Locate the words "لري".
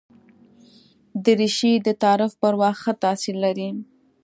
3.45-3.69